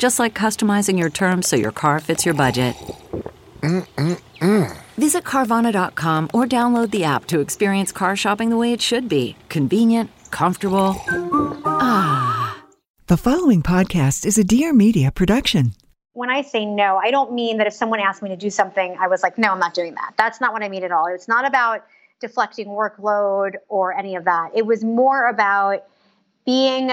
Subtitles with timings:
[0.00, 2.74] Just like customizing your terms so your car fits your budget.
[3.60, 4.78] Mm-mm-mm.
[4.96, 9.36] Visit Carvana.com or download the app to experience car shopping the way it should be
[9.50, 10.96] convenient, comfortable.
[11.66, 12.64] Ah.
[13.08, 15.74] The following podcast is a Dear Media production.
[16.14, 18.96] When I say no, I don't mean that if someone asked me to do something,
[18.98, 20.14] I was like, no, I'm not doing that.
[20.16, 21.08] That's not what I mean at all.
[21.08, 21.84] It's not about
[22.20, 24.52] deflecting workload or any of that.
[24.54, 25.84] It was more about
[26.46, 26.92] being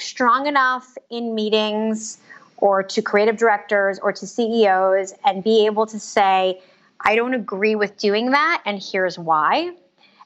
[0.00, 2.18] strong enough in meetings
[2.58, 6.60] or to creative directors or to CEOs and be able to say,
[7.00, 9.72] I don't agree with doing that, and here's why,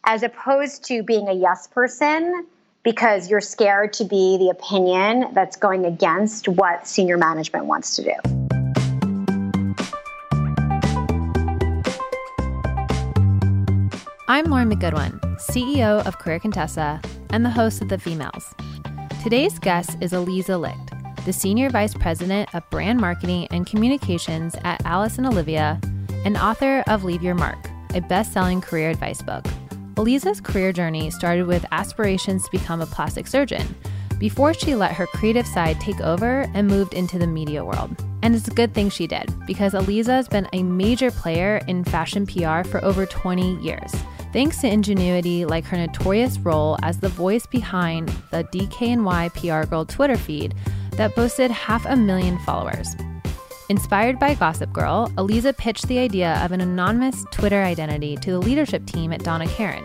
[0.05, 2.47] as opposed to being a yes person
[2.83, 8.02] because you're scared to be the opinion that's going against what senior management wants to
[8.02, 8.14] do.
[14.27, 18.42] I'm Lauren McGoodwin, CEO of Career Contessa and the host of The Femails.
[19.22, 20.92] Today's guest is Aliza Licht
[21.25, 25.81] the Senior Vice President of Brand Marketing and Communications at Alice and Olivia,
[26.25, 29.45] and author of Leave Your Mark, a best selling career advice book.
[29.95, 33.75] Aliza's career journey started with aspirations to become a plastic surgeon
[34.19, 37.91] before she let her creative side take over and moved into the media world.
[38.23, 41.85] And it's a good thing she did because Aliza has been a major player in
[41.85, 43.92] fashion PR for over 20 years.
[44.33, 49.85] Thanks to ingenuity like her notorious role as the voice behind the DKNY PR Girl
[49.85, 50.55] Twitter feed,
[50.97, 52.95] that boasted half a million followers.
[53.69, 58.39] Inspired by Gossip Girl, Aliza pitched the idea of an anonymous Twitter identity to the
[58.39, 59.85] leadership team at Donna Karan,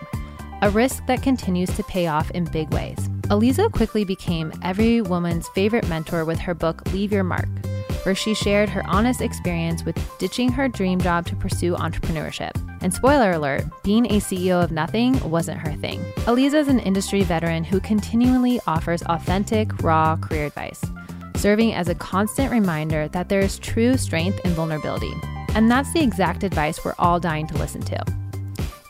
[0.62, 2.98] a risk that continues to pay off in big ways.
[3.28, 7.48] Aliza quickly became every woman's favorite mentor with her book Leave Your Mark,
[8.08, 12.52] where she shared her honest experience with ditching her dream job to pursue entrepreneurship.
[12.80, 16.00] And spoiler alert, being a CEO of nothing wasn't her thing.
[16.24, 20.82] Aliza is an industry veteran who continually offers authentic, raw career advice
[21.34, 25.12] serving as a constant reminder that there is true strength in vulnerability.
[25.54, 28.04] And that's the exact advice we're all dying to listen to.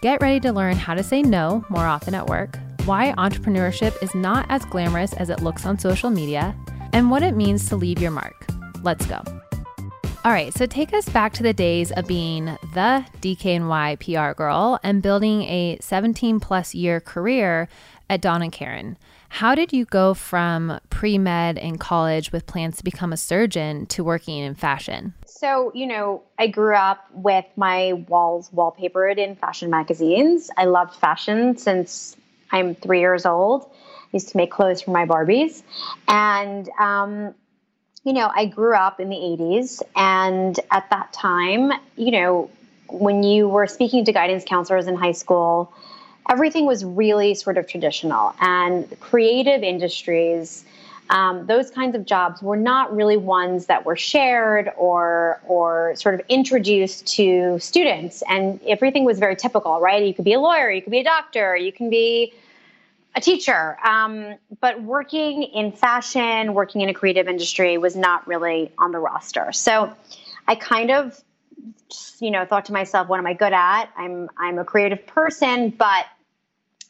[0.01, 4.15] Get ready to learn how to say no more often at work, why entrepreneurship is
[4.15, 6.55] not as glamorous as it looks on social media,
[6.93, 8.49] and what it means to leave your mark.
[8.83, 9.22] Let's go.
[10.25, 14.78] All right, so take us back to the days of being the DKNY PR girl
[14.83, 17.69] and building a 17 plus year career
[18.11, 18.99] at Donna Karan.
[19.31, 23.87] How did you go from pre med in college with plans to become a surgeon
[23.87, 25.15] to working in fashion?
[25.27, 30.50] So, you know, I grew up with my walls wallpapered in fashion magazines.
[30.56, 32.16] I loved fashion since
[32.50, 33.71] I'm three years old.
[33.71, 35.62] I used to make clothes for my Barbies.
[36.09, 37.34] And, um,
[38.04, 39.82] you know, I grew up in the 80s.
[39.97, 42.50] And at that time, you know,
[42.88, 45.72] when you were speaking to guidance counselors in high school,
[46.31, 48.34] everything was really sort of traditional.
[48.41, 50.64] And creative industries,
[51.10, 56.15] um, those kinds of jobs were not really ones that were shared or or sort
[56.15, 58.22] of introduced to students.
[58.28, 60.03] And everything was very typical, right?
[60.03, 62.32] You could be a lawyer, you could be a doctor, you can be
[63.19, 63.77] a teacher.
[63.87, 68.99] Um, but working in fashion, working in a creative industry was not really on the
[68.99, 69.53] roster.
[69.53, 69.93] So
[70.47, 71.23] I kind of
[72.21, 75.71] you know thought to myself what am i good at i'm i'm a creative person
[75.71, 76.04] but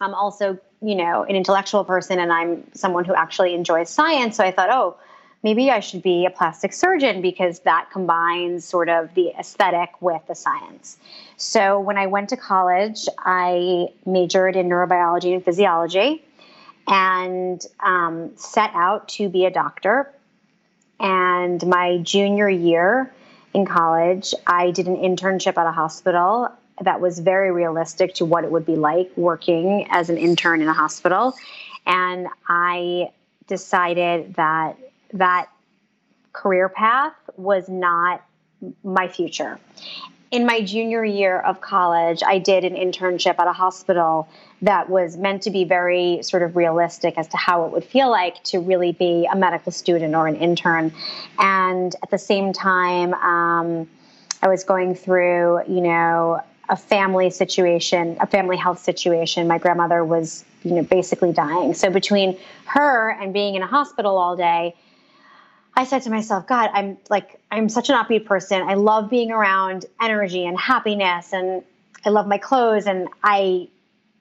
[0.00, 4.36] I'm also, you know, an intellectual person and I'm someone who actually enjoys science.
[4.36, 4.96] So I thought, oh,
[5.42, 10.22] maybe I should be a plastic surgeon because that combines sort of the aesthetic with
[10.28, 10.98] the science.
[11.36, 16.24] So when I went to college, I majored in neurobiology and physiology
[16.88, 20.12] and um, set out to be a doctor.
[20.98, 23.12] And my junior year
[23.54, 26.50] in college, I did an internship at a hospital
[26.80, 30.68] that was very realistic to what it would be like working as an intern in
[30.68, 31.34] a hospital.
[31.86, 33.10] And I
[33.46, 34.76] decided that
[35.12, 35.48] that
[36.32, 38.22] career path was not
[38.82, 39.58] my future.
[40.30, 44.28] In my junior year of college, I did an internship at a hospital
[44.60, 48.10] that was meant to be very sort of realistic as to how it would feel
[48.10, 50.92] like to really be a medical student or an intern.
[51.38, 53.88] And at the same time, um,
[54.42, 59.48] I was going through, you know, a family situation, a family health situation.
[59.48, 61.72] My grandmother was, you know, basically dying.
[61.72, 62.36] So between
[62.66, 64.74] her and being in a hospital all day,
[65.78, 68.62] I said to myself, God, I'm like, I'm such an upbeat person.
[68.62, 71.62] I love being around energy and happiness, and
[72.04, 73.68] I love my clothes, and I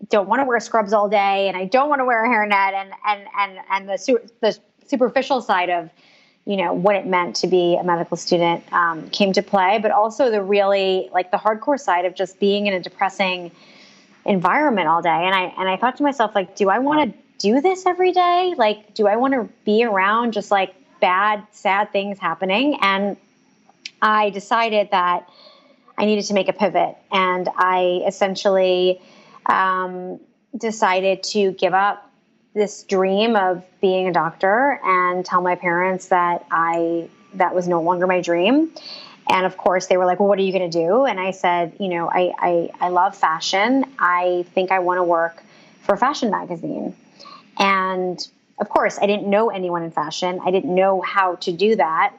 [0.10, 2.74] don't want to wear scrubs all day, and I don't want to wear a hairnet,
[2.74, 4.56] and and and and the the
[4.86, 5.90] superficial side of
[6.46, 9.90] you know what it meant to be a medical student um, came to play, but
[9.90, 13.50] also the really like the hardcore side of just being in a depressing
[14.26, 15.10] environment all day.
[15.10, 18.12] And I and I thought to myself, like, do I want to do this every
[18.12, 18.54] day?
[18.56, 22.78] Like, do I want to be around just like bad, sad things happening?
[22.82, 23.18] And
[24.02, 25.30] I decided that
[25.98, 29.02] I needed to make a pivot, and I essentially
[29.48, 30.20] um,
[30.56, 32.12] decided to give up
[32.54, 37.82] this dream of being a doctor and tell my parents that I that was no
[37.82, 38.72] longer my dream.
[39.30, 41.32] And of course, they were like, "Well, what are you going to do?" And I
[41.32, 43.86] said, "You know, I, I I love fashion.
[44.00, 45.44] I think I want to work
[45.82, 46.96] for a fashion magazine."
[47.58, 48.26] And
[48.60, 50.40] of course, I didn't know anyone in fashion.
[50.44, 52.14] I didn't know how to do that,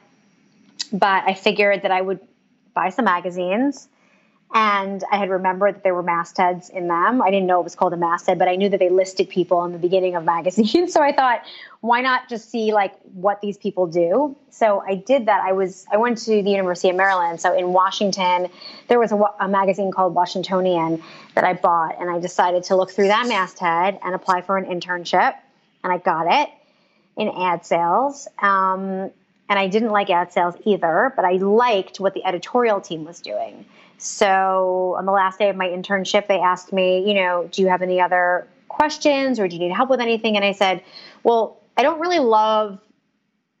[0.91, 2.19] but I figured that I would
[2.73, 3.89] buy some magazines
[4.53, 7.21] and I had remembered that there were mastheads in them.
[7.21, 9.63] I didn't know it was called a masthead, but I knew that they listed people
[9.65, 10.91] in the beginning of magazines.
[10.93, 11.43] so I thought,
[11.81, 14.35] why not just see like what these people do?
[14.49, 15.43] So I did that.
[15.43, 17.39] I was I went to the University of Maryland.
[17.39, 18.47] So in Washington,
[18.87, 21.03] there was a, a magazine called Washingtonian
[21.35, 24.65] that I bought, and I decided to look through that masthead and apply for an
[24.65, 25.35] internship,
[25.83, 26.49] and I got it
[27.17, 28.27] in ad sales.
[28.41, 29.11] Um,
[29.49, 33.19] and I didn't like ad sales either, but I liked what the editorial team was
[33.19, 33.65] doing.
[33.97, 37.67] So on the last day of my internship, they asked me, you know, do you
[37.67, 40.35] have any other questions or do you need help with anything?
[40.35, 40.83] And I said,
[41.23, 42.79] well, I don't really love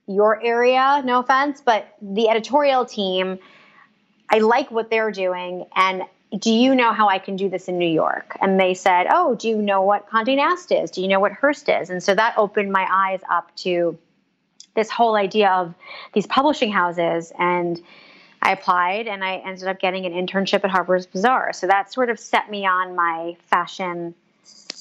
[0.07, 3.39] your area, no offense, but the editorial team,
[4.29, 5.65] I like what they're doing.
[5.75, 6.03] And
[6.37, 8.37] do you know how I can do this in New York?
[8.39, 10.91] And they said, oh, do you know what Condé Nast is?
[10.91, 11.89] Do you know what Hearst is?
[11.89, 13.97] And so that opened my eyes up to
[14.75, 15.73] this whole idea of
[16.13, 17.81] these publishing houses and
[18.41, 21.51] I applied and I ended up getting an internship at Harper's Bazaar.
[21.53, 24.13] So that sort of set me on my fashion,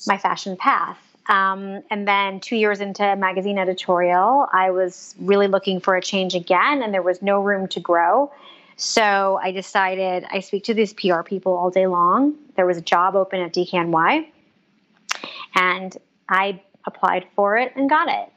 [0.07, 0.99] my fashion path.
[1.29, 6.35] Um, and then two years into magazine editorial, I was really looking for a change
[6.35, 8.33] again, and there was no room to grow.
[8.79, 12.37] So I decided I speak to these PR people all day long.
[12.55, 14.29] There was a job open at DKNY,
[15.57, 15.97] and
[16.29, 18.33] I applied for it and got it.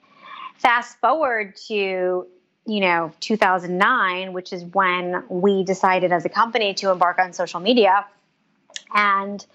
[0.57, 2.25] Fast forward to
[2.67, 7.59] you know 2009 which is when we decided as a company to embark on social
[7.59, 8.05] media
[8.94, 9.47] and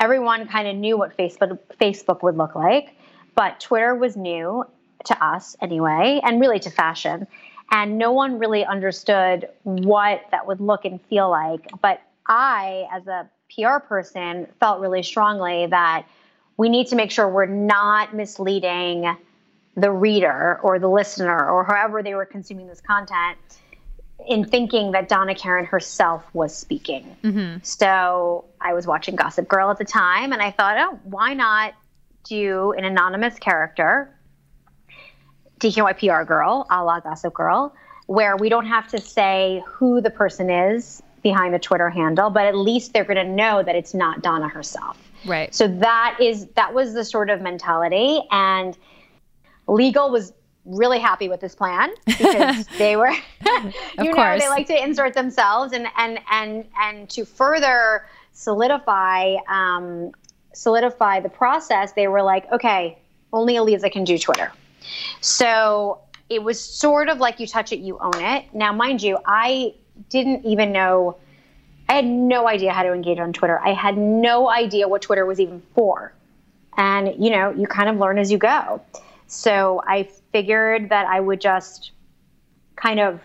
[0.00, 2.96] everyone kind of knew what facebook facebook would look like
[3.36, 4.64] but twitter was new
[5.04, 7.28] to us anyway and really to fashion
[7.70, 13.06] and no one really understood what that would look and feel like but i as
[13.06, 16.06] a pr person felt really strongly that
[16.56, 19.16] we need to make sure we're not misleading
[19.76, 23.38] the reader or the listener or however they were consuming this content
[24.26, 27.16] in thinking that Donna Karan herself was speaking.
[27.22, 27.58] Mm-hmm.
[27.62, 31.74] So I was watching Gossip Girl at the time and I thought, oh, why not
[32.24, 34.14] do an anonymous character,
[35.58, 37.74] DKNY PR girl, a la Gossip Girl,
[38.06, 42.46] where we don't have to say who the person is behind the Twitter handle, but
[42.46, 44.96] at least they're going to know that it's not Donna herself.
[45.26, 45.54] Right.
[45.54, 48.76] So that is that was the sort of mentality and
[49.66, 50.32] Legal was
[50.64, 53.10] really happy with this plan because they were
[53.98, 60.12] you know they like to insert themselves and and and and to further solidify um,
[60.52, 62.98] solidify the process they were like okay
[63.32, 64.52] only Aliza can do Twitter
[65.20, 68.46] so it was sort of like you touch it you own it.
[68.54, 69.74] Now mind you I
[70.08, 71.16] didn't even know
[71.88, 73.58] I had no idea how to engage on Twitter.
[73.60, 76.12] I had no idea what Twitter was even for.
[76.76, 78.82] And you know you kind of learn as you go.
[79.26, 81.92] So I figured that I would just
[82.76, 83.20] kind of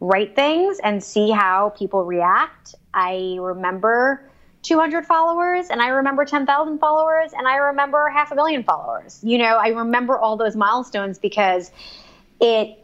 [0.00, 2.74] write things and see how people react.
[2.92, 4.25] I remember
[4.66, 9.20] 200 followers and I remember 10,000 followers and I remember half a million followers.
[9.22, 11.70] You know, I remember all those milestones because
[12.40, 12.82] it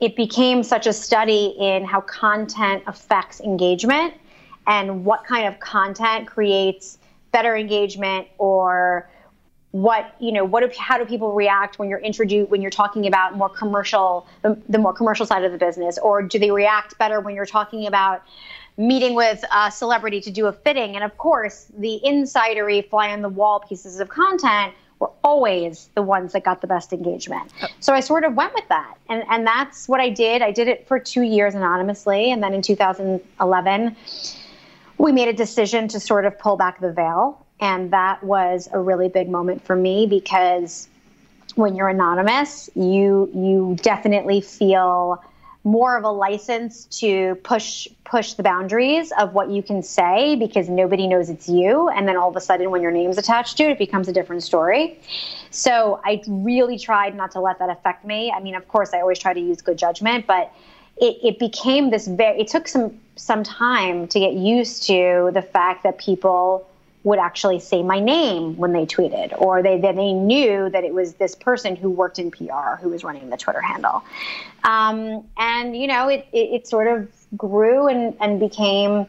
[0.00, 4.12] it became such a study in how content affects engagement
[4.66, 6.98] and what kind of content creates
[7.32, 9.08] better engagement or
[9.70, 13.08] what you know what do, how do people react when you're introduced when you're talking
[13.08, 16.96] about more commercial the, the, more commercial side of the business or do they react
[16.96, 18.22] better when you're talking about
[18.76, 20.96] meeting with a celebrity to do a fitting.
[20.96, 26.02] And of course, the insidery fly on the wall pieces of content were always the
[26.02, 27.52] ones that got the best engagement.
[27.80, 28.96] So I sort of went with that.
[29.08, 30.42] And, and that's what I did.
[30.42, 32.30] I did it for two years anonymously.
[32.30, 33.96] And then in 2011,
[34.98, 37.44] we made a decision to sort of pull back the veil.
[37.60, 40.88] And that was a really big moment for me because
[41.54, 45.22] when you're anonymous, you you definitely feel
[45.64, 50.68] more of a license to push push the boundaries of what you can say because
[50.68, 51.88] nobody knows it's you.
[51.88, 54.12] And then all of a sudden when your name's attached to it it becomes a
[54.12, 55.00] different story.
[55.50, 58.30] So i really tried not to let that affect me.
[58.30, 60.52] I mean of course i always try to use good judgment but
[60.96, 65.42] it, it became this very it took some some time to get used to the
[65.42, 66.68] fact that people
[67.04, 70.92] would actually say my name when they tweeted, or they that they knew that it
[70.92, 74.02] was this person who worked in PR who was running the Twitter handle.
[74.64, 79.06] Um, and you know, it, it, it sort of grew and, and became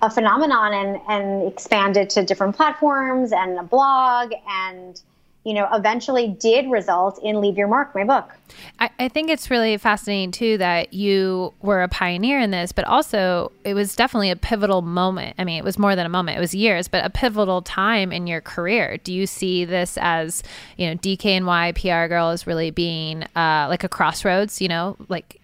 [0.00, 5.00] a phenomenon and, and expanded to different platforms and a blog and
[5.48, 8.36] you know, eventually did result in Leave Your Mark, my book.
[8.80, 12.84] I, I, think it's really fascinating too that you were a pioneer in this, but
[12.84, 15.36] also it was definitely a pivotal moment.
[15.38, 18.12] I mean, it was more than a moment, it was years, but a pivotal time
[18.12, 18.98] in your career.
[18.98, 20.42] Do you see this as,
[20.76, 25.40] you know, DKNY PR Girl really being uh, like a crossroads, you know, like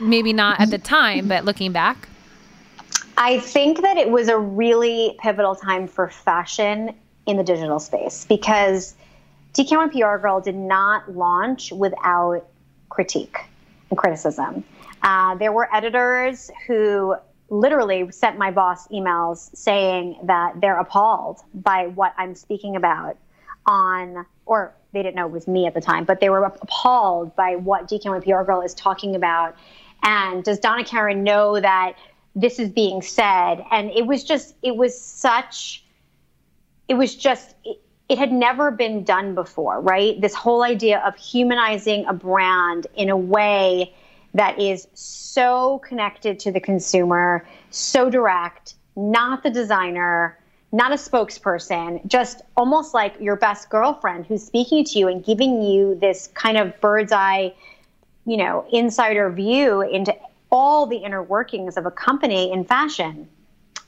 [0.00, 2.08] maybe not at the time, but looking back?
[3.18, 6.94] I think that it was a really pivotal time for fashion
[7.26, 8.94] in the digital space because
[9.54, 12.46] DKNY PR Girl did not launch without
[12.88, 13.38] critique
[13.90, 14.64] and criticism.
[15.02, 17.14] Uh, there were editors who
[17.50, 23.18] literally sent my boss emails saying that they're appalled by what I'm speaking about
[23.66, 27.36] on, or they didn't know it was me at the time, but they were appalled
[27.36, 29.54] by what DKNY PR Girl is talking about.
[30.02, 31.94] And does Donna Karan know that
[32.34, 33.62] this is being said?
[33.70, 35.84] And it was just, it was such,
[36.88, 37.81] it was just, it,
[38.12, 40.20] it had never been done before, right?
[40.20, 43.94] This whole idea of humanizing a brand in a way
[44.34, 50.38] that is so connected to the consumer, so direct, not the designer,
[50.72, 55.62] not a spokesperson, just almost like your best girlfriend who's speaking to you and giving
[55.62, 57.54] you this kind of bird's eye,
[58.26, 60.14] you know, insider view into
[60.50, 63.26] all the inner workings of a company in fashion.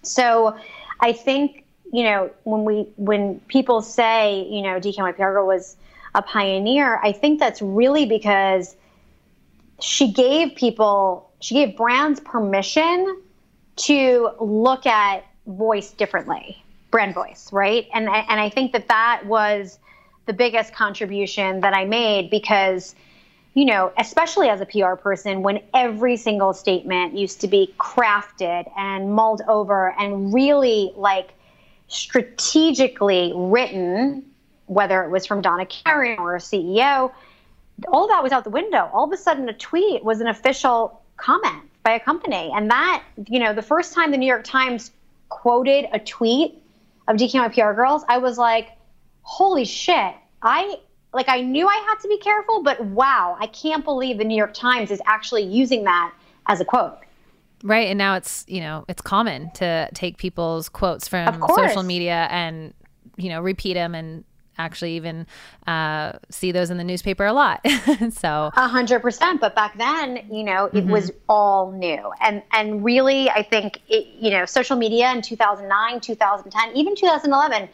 [0.01, 0.57] So
[1.01, 1.64] I think
[1.95, 5.77] you know, when we when people say, you know, DKNY PR was
[6.13, 8.75] a pioneer, I think that's really because
[9.81, 13.23] she gave people, she gave brands permission
[13.77, 16.61] to look at voice differently,
[16.91, 17.87] brand voice, right?
[17.95, 19.79] And and I think that that was
[20.27, 22.97] the biggest contribution that I made because
[23.57, 28.69] you know, especially as a PR person, when every single statement used to be crafted
[28.77, 31.35] and mulled over and really like
[31.89, 34.25] strategically written,
[34.67, 37.13] whether it was from Donna Karan or a CEO,
[37.89, 38.89] all that was out the window.
[38.93, 42.51] All of a sudden, a tweet was an official comment by a company.
[42.55, 44.91] And that, you know, the first time the New York Times
[45.29, 46.63] quoted a tweet
[47.09, 48.71] of DKNY PR girls, I was like,
[49.23, 50.15] holy shit.
[50.43, 50.79] I
[51.13, 54.37] like I knew I had to be careful, but wow, I can't believe the New
[54.37, 56.13] York Times is actually using that
[56.47, 56.99] as a quote.
[57.65, 57.89] Right.
[57.89, 62.75] And now it's, you know, it's common to take people's quotes from social media and,
[63.17, 64.23] you know, repeat them and
[64.59, 65.27] actually even
[65.67, 67.67] uh, see those in the newspaper a lot.
[68.11, 69.41] so a hundred percent.
[69.41, 70.91] But back then, you know, it mm-hmm.
[70.91, 72.13] was all new.
[72.21, 77.71] And, and really, I think, it, you know, social media in 2009, 2010, even 2011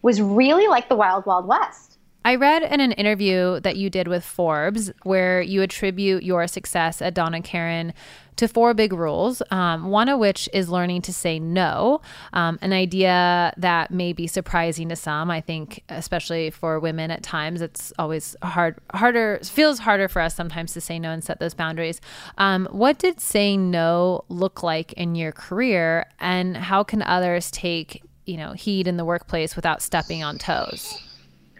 [0.00, 1.98] was really like the wild, wild west.
[2.24, 7.00] I read in an interview that you did with Forbes where you attribute your success
[7.00, 7.92] at Donna Karan
[8.38, 12.00] to four big rules, um, one of which is learning to say no,
[12.32, 15.30] um, an idea that may be surprising to some.
[15.30, 20.34] I think, especially for women at times, it's always hard, harder, feels harder for us
[20.34, 22.00] sometimes to say no and set those boundaries.
[22.38, 28.02] Um, what did saying no look like in your career, and how can others take,
[28.24, 31.02] you know, heed in the workplace without stepping on toes?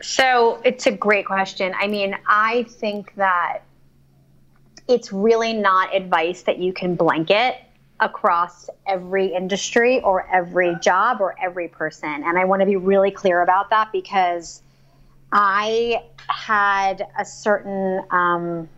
[0.01, 1.75] So it's a great question.
[1.77, 3.63] I mean, I think that
[4.89, 7.57] it's really not advice that you can blanket
[8.01, 12.23] across every industry or every job or every person.
[12.25, 14.63] And I want to be really clear about that because
[15.33, 18.69] I had a certain um,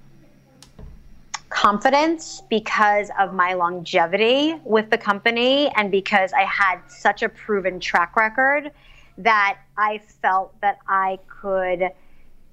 [1.51, 7.79] confidence because of my longevity with the company and because I had such a proven
[7.79, 8.71] track record
[9.19, 11.91] that I felt that I could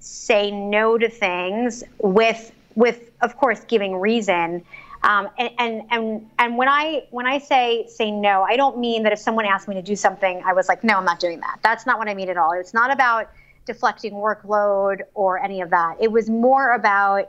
[0.00, 4.64] say no to things with with, of course, giving reason,
[5.02, 9.00] Um, and, and and and when I when I say say no, I don't mean
[9.04, 11.40] that if someone asked me to do something, I was like, no, I'm not doing
[11.46, 11.56] that.
[11.62, 12.52] That's not what I mean at all.
[12.52, 13.30] It's not about
[13.64, 15.92] deflecting workload or any of that.
[16.00, 17.24] It was more about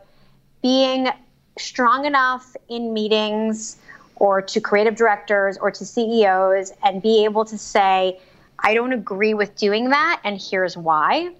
[0.63, 1.09] being
[1.57, 3.77] strong enough in meetings
[4.15, 8.19] or to creative directors or to CEOs and be able to say,
[8.67, 11.33] I don't agree with doing that, and here's why,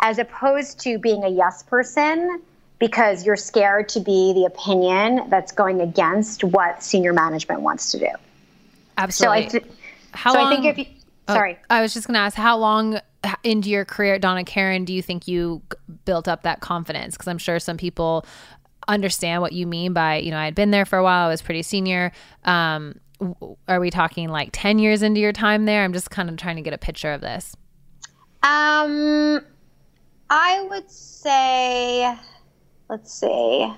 [0.00, 2.42] as opposed to being a yes person
[2.80, 7.98] because you're scared to be the opinion that's going against what senior management wants to
[7.98, 8.08] do.
[8.98, 9.42] Absolutely.
[9.42, 9.64] So I, th-
[10.12, 10.86] how so long, I think if you,
[11.28, 11.58] oh, sorry.
[11.68, 12.98] I was just going to ask, how long
[13.44, 15.62] into your career at Donna Karan do you think you
[16.06, 17.14] built up that confidence?
[17.14, 18.24] Because I'm sure some people
[18.88, 21.30] understand what you mean by, you know, I had been there for a while, I
[21.30, 22.12] was pretty senior.
[22.44, 22.98] Um,
[23.68, 25.84] are we talking like 10 years into your time there?
[25.84, 27.54] I'm just kind of trying to get a picture of this.
[28.42, 29.44] Um,
[30.30, 32.16] I would say,
[32.90, 33.72] let's see.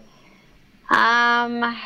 [0.88, 1.78] Um,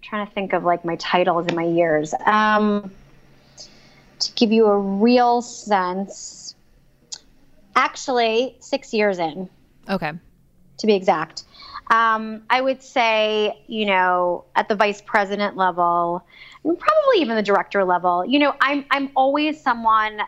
[0.00, 2.14] trying to think of like my titles and my years.
[2.24, 2.92] Um,
[4.20, 6.54] to give you a real sense,
[7.74, 9.50] actually, six years in.
[9.88, 10.12] Okay.
[10.78, 11.42] To be exact.
[11.90, 16.24] Um, I would say, you know, at the vice president level,
[16.62, 20.20] probably even the director level, you know, I'm I'm always someone.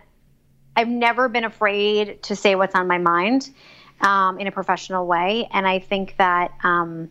[0.76, 3.50] I've never been afraid to say what's on my mind
[4.00, 7.10] um, in a professional way, and I think that um,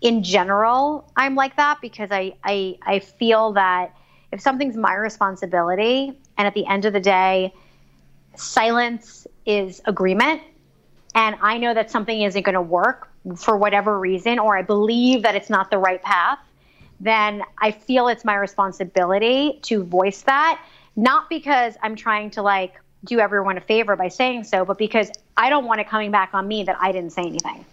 [0.00, 3.94] in general, I'm like that because I, I I feel that
[4.30, 7.52] if something's my responsibility, and at the end of the day,
[8.36, 10.42] silence is agreement,
[11.14, 15.22] and I know that something isn't going to work for whatever reason, or I believe
[15.22, 16.38] that it's not the right path,
[17.00, 20.62] then I feel it's my responsibility to voice that.
[20.96, 22.74] Not because I'm trying to like
[23.04, 26.30] do everyone a favor by saying so, but because I don't want it coming back
[26.34, 27.64] on me that I didn't say anything.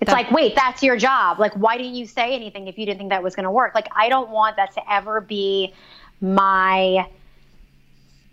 [0.00, 1.38] It's that, like, wait, that's your job.
[1.38, 3.74] Like, why didn't you say anything if you didn't think that was going to work?
[3.74, 5.72] Like, I don't want that to ever be
[6.20, 7.06] my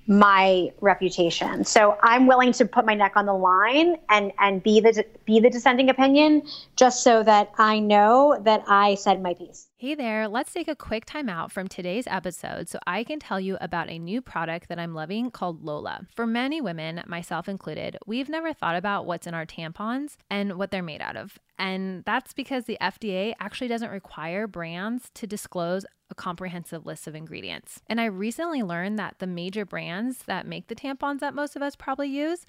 [0.08, 1.64] my reputation.
[1.64, 5.40] So I'm willing to put my neck on the line and and be the be
[5.40, 6.44] the dissenting opinion
[6.76, 9.71] just so that I know that I said my piece.
[9.82, 13.40] Hey there, let's take a quick time out from today's episode so I can tell
[13.40, 16.06] you about a new product that I'm loving called Lola.
[16.16, 20.70] For many women, myself included, we've never thought about what's in our tampons and what
[20.70, 21.40] they're made out of.
[21.58, 27.16] And that's because the FDA actually doesn't require brands to disclose a comprehensive list of
[27.16, 27.82] ingredients.
[27.88, 31.64] And I recently learned that the major brands that make the tampons that most of
[31.64, 32.46] us probably use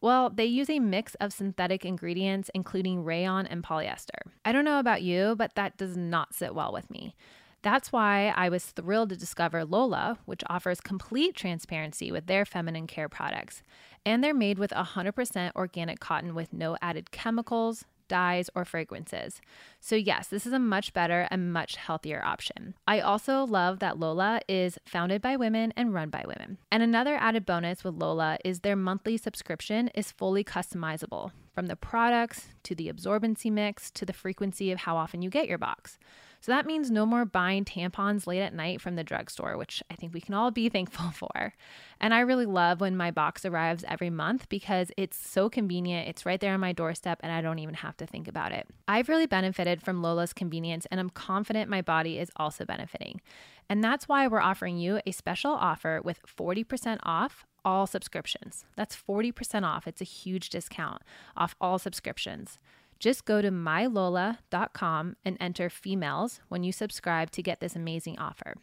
[0.00, 4.30] well, they use a mix of synthetic ingredients, including rayon and polyester.
[4.44, 7.14] I don't know about you, but that does not sit well with me.
[7.62, 12.86] That's why I was thrilled to discover Lola, which offers complete transparency with their feminine
[12.86, 13.62] care products.
[14.06, 19.40] And they're made with 100% organic cotton with no added chemicals, dyes, or fragrances.
[19.80, 22.74] So, yes, this is a much better and much healthier option.
[22.86, 26.58] I also love that Lola is founded by women and run by women.
[26.70, 31.76] And another added bonus with Lola is their monthly subscription is fully customizable from the
[31.76, 35.98] products to the absorbency mix to the frequency of how often you get your box.
[36.40, 39.94] So that means no more buying tampons late at night from the drugstore, which I
[39.94, 41.54] think we can all be thankful for.
[42.00, 46.08] And I really love when my box arrives every month because it's so convenient.
[46.08, 48.66] It's right there on my doorstep and I don't even have to think about it.
[48.88, 53.20] I've really benefited from Lola's convenience and I'm confident my body is also benefiting.
[53.68, 58.64] And that's why we're offering you a special offer with 40% off all subscriptions.
[58.74, 59.86] That's 40% off.
[59.86, 61.02] It's a huge discount
[61.36, 62.58] off all subscriptions.
[63.00, 68.54] Just go to mylola.com and enter femails when you subscribe to get this amazing offer.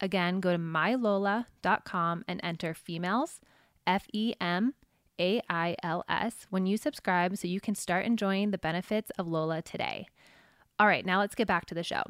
[0.00, 3.40] Again, go to mylola.com and enter femails,
[3.86, 4.74] F E M
[5.20, 9.26] A I L S, when you subscribe so you can start enjoying the benefits of
[9.26, 10.06] Lola today.
[10.78, 12.04] All right, now let's get back to the show.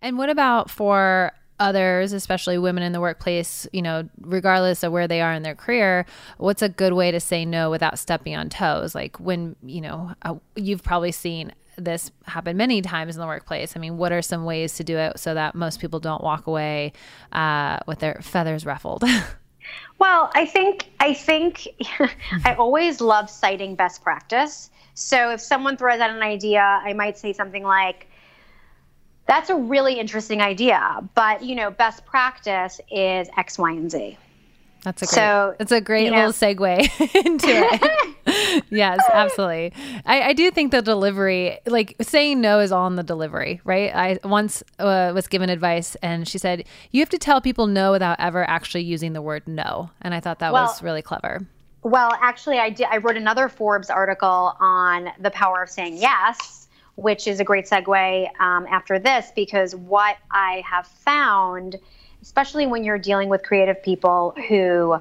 [0.00, 5.08] And what about for others, especially women in the workplace, you know, regardless of where
[5.08, 6.06] they are in their career,
[6.38, 8.94] what's a good way to say no without stepping on toes?
[8.94, 13.76] Like when, you know, uh, you've probably seen this happen many times in the workplace.
[13.76, 16.46] I mean, what are some ways to do it so that most people don't walk
[16.46, 16.92] away
[17.32, 19.04] uh, with their feathers ruffled?
[19.98, 21.68] well, I think I think
[22.44, 24.70] I always love citing best practice.
[24.94, 28.07] So if someone throws out an idea, I might say something like,
[29.28, 31.08] that's a really interesting idea.
[31.14, 34.18] But you know, best practice is X, Y, and Z.
[34.82, 36.28] That's a great, so, that's a great little know.
[36.28, 38.64] segue into it.
[38.70, 39.72] yes, absolutely.
[40.06, 43.94] I, I, do think the delivery, like saying no is all in the delivery, right?
[43.94, 47.90] I once uh, was given advice and she said, you have to tell people no
[47.90, 49.90] without ever actually using the word no.
[50.00, 51.40] And I thought that well, was really clever.
[51.82, 52.86] Well, actually, I did.
[52.88, 56.67] I wrote another Forbes article on the power of saying yes
[56.98, 61.76] which is a great segue um, after this because what I have found,
[62.22, 65.00] especially when you're dealing with creative people who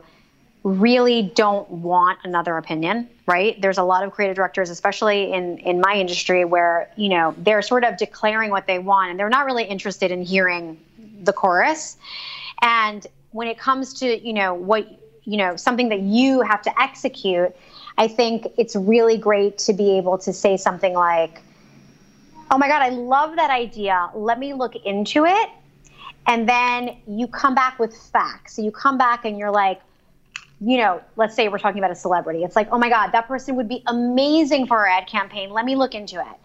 [0.62, 3.60] really don't want another opinion, right?
[3.60, 7.64] There's a lot of creative directors, especially in in my industry, where you know they're
[7.64, 10.80] sort of declaring what they want and they're not really interested in hearing
[11.24, 11.98] the chorus.
[12.62, 14.88] And when it comes to you know what
[15.24, 17.56] you know something that you have to execute,
[17.98, 21.42] I think it's really great to be able to say something like,
[22.50, 24.10] "Oh my God, I love that idea.
[24.16, 25.50] Let me look into it."
[26.28, 28.56] And then you come back with facts.
[28.56, 29.82] So you come back and you're like,
[30.60, 32.44] you know, let's say we're talking about a celebrity.
[32.44, 35.52] It's like, oh my God, that person would be amazing for our ad campaign.
[35.52, 36.38] Let me look into it.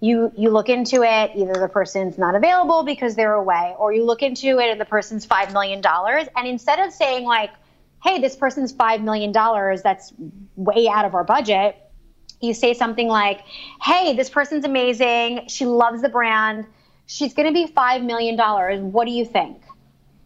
[0.00, 4.04] You you look into it, either the person's not available because they're away, or you
[4.04, 6.28] look into it and the person's five million dollars.
[6.36, 7.50] And instead of saying like,
[8.02, 10.12] hey, this person's five million dollars, that's
[10.56, 11.76] way out of our budget,
[12.40, 13.40] you say something like,
[13.82, 15.48] hey, this person's amazing.
[15.48, 16.66] She loves the brand.
[17.06, 18.80] She's gonna be five million dollars.
[18.80, 19.62] What do you think?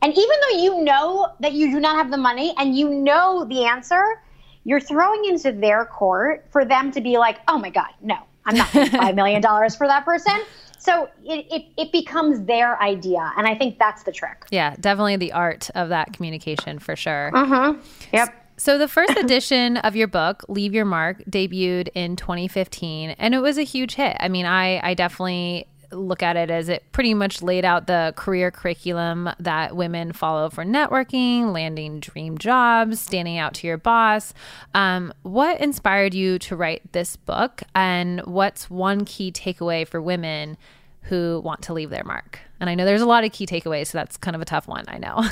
[0.03, 3.45] And even though you know that you do not have the money and you know
[3.45, 4.21] the answer,
[4.65, 8.57] you're throwing into their court for them to be like, oh my God, no, I'm
[8.57, 10.41] not paying $5 million for that person.
[10.79, 13.33] So it, it, it, becomes their idea.
[13.37, 14.47] And I think that's the trick.
[14.51, 17.31] Yeah, definitely the art of that communication for sure.
[17.33, 17.75] Uh-huh.
[18.13, 18.42] Yep.
[18.57, 23.41] So, the first edition of your book, Leave Your Mark, debuted in 2015, and it
[23.41, 24.17] was a huge hit.
[24.21, 28.13] I mean, I, I definitely look at it as it pretty much laid out the
[28.17, 34.33] career curriculum that women follow for networking, landing dream jobs, standing out to your boss.
[34.75, 40.57] Um, what inspired you to write this book, and what's one key takeaway for women
[41.03, 42.39] who want to leave their mark?
[42.61, 44.69] And I know there's a lot of key takeaways, so that's kind of a tough
[44.69, 44.85] one.
[44.89, 45.25] I know.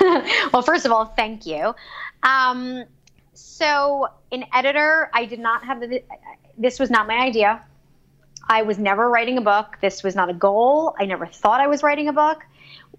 [0.52, 1.74] well, first of all, thank you.
[2.22, 2.84] Um,
[3.34, 6.02] so, an editor, I did not have the.
[6.58, 7.62] This was not my idea.
[8.48, 9.78] I was never writing a book.
[9.80, 10.94] This was not a goal.
[10.98, 12.44] I never thought I was writing a book.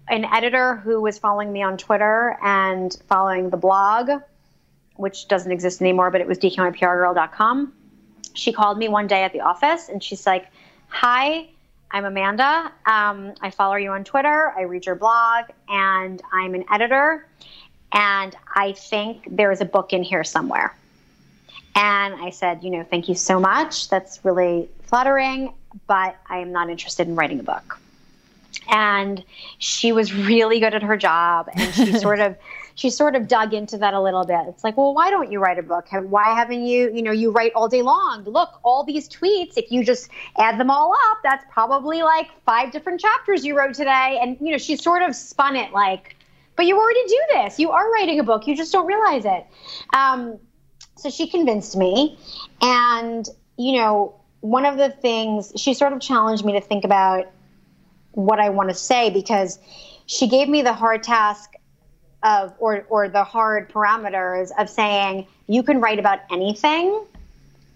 [0.08, 4.10] An editor who was following me on Twitter and following the blog,
[4.96, 7.72] which doesn't exist anymore, but it was dknyprgirl.com.
[8.34, 10.46] She called me one day at the office and she's like,
[10.88, 11.48] Hi,
[11.90, 12.70] I'm Amanda.
[12.84, 14.52] Um, I follow you on Twitter.
[14.56, 17.26] I read your blog, and I'm an editor.
[17.92, 20.76] And I think there is a book in here somewhere.
[21.74, 23.88] And I said, you know, thank you so much.
[23.88, 25.54] That's really flattering,
[25.86, 27.80] but I am not interested in writing a book.
[28.68, 29.24] And
[29.58, 32.36] she was really good at her job, and she sort of
[32.78, 34.38] she sort of dug into that a little bit.
[34.46, 35.88] It's like, well, why don't you write a book?
[35.90, 38.22] Why haven't you, you know, you write all day long.
[38.22, 42.70] Look, all these tweets, if you just add them all up, that's probably like five
[42.70, 44.20] different chapters you wrote today.
[44.22, 46.14] And, you know, she sort of spun it like,
[46.54, 47.58] but you already do this.
[47.58, 48.46] You are writing a book.
[48.46, 49.44] You just don't realize it.
[49.92, 50.38] Um,
[50.94, 52.16] so she convinced me.
[52.62, 57.26] And, you know, one of the things she sort of challenged me to think about
[58.12, 59.58] what I want to say because
[60.06, 61.54] she gave me the hard task
[62.22, 67.04] of or or the hard parameters of saying you can write about anything.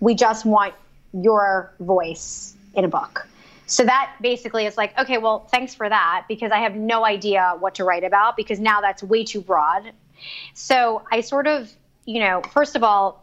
[0.01, 0.75] We just want
[1.13, 3.27] your voice in a book.
[3.67, 7.55] So that basically is like okay well thanks for that because i have no idea
[7.59, 9.93] what to write about because now that's way too broad.
[10.55, 11.71] So i sort of
[12.05, 13.23] you know first of all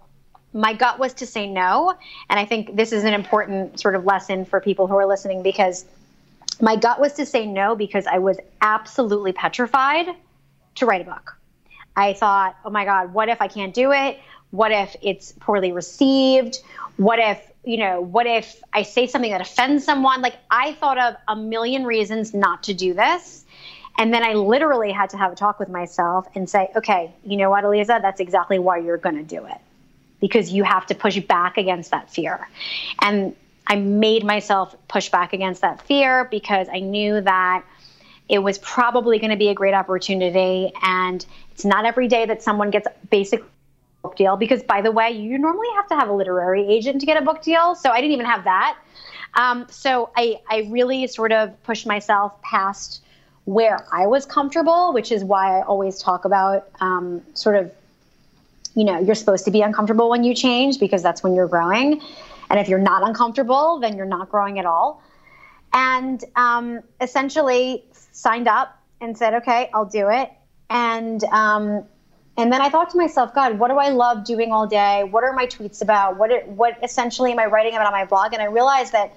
[0.53, 1.93] my gut was to say no.
[2.29, 5.43] And I think this is an important sort of lesson for people who are listening
[5.43, 5.85] because
[6.59, 10.07] my gut was to say no because I was absolutely petrified
[10.75, 11.37] to write a book.
[11.95, 14.19] I thought, oh my God, what if I can't do it?
[14.51, 16.59] What if it's poorly received?
[16.97, 20.21] What if, you know, what if I say something that offends someone?
[20.21, 23.45] Like, I thought of a million reasons not to do this.
[23.97, 27.35] And then I literally had to have a talk with myself and say, okay, you
[27.35, 29.57] know what, Aliza, that's exactly why you're going to do it
[30.21, 32.47] because you have to push back against that fear.
[33.01, 33.35] And
[33.67, 37.63] I made myself push back against that fear because I knew that
[38.29, 40.71] it was probably going to be a great opportunity.
[40.83, 43.43] And it's not every day that someone gets basic
[44.01, 47.05] book deal because by the way you normally have to have a literary agent to
[47.05, 48.77] get a book deal so i didn't even have that
[49.33, 53.03] um, so I, I really sort of pushed myself past
[53.43, 57.73] where i was comfortable which is why i always talk about um, sort of
[58.75, 62.01] you know, you're supposed to be uncomfortable when you change because that's when you're growing.
[62.49, 65.03] And if you're not uncomfortable, then you're not growing at all.
[65.73, 70.31] And um, essentially signed up and said, okay, I'll do it.
[70.69, 71.85] And um,
[72.37, 75.03] and then I thought to myself, God, what do I love doing all day?
[75.03, 76.17] What are my tweets about?
[76.17, 78.33] What what essentially am I writing about on my blog?
[78.33, 79.13] And I realized that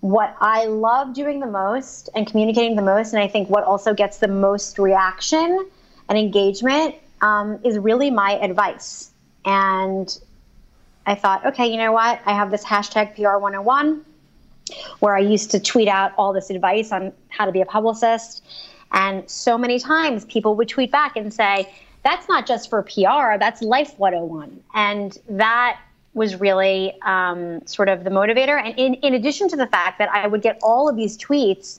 [0.00, 3.92] what I love doing the most and communicating the most, and I think what also
[3.92, 5.68] gets the most reaction
[6.08, 9.10] and engagement um, is really my advice.
[9.44, 10.16] And
[11.06, 12.20] I thought, okay, you know what?
[12.24, 14.04] I have this hashtag PR 101.
[15.00, 18.44] Where I used to tweet out all this advice on how to be a publicist.
[18.92, 23.38] And so many times people would tweet back and say, that's not just for PR,
[23.38, 24.60] that's life 101.
[24.74, 25.80] And that
[26.14, 28.60] was really um, sort of the motivator.
[28.60, 31.78] And in, in addition to the fact that I would get all of these tweets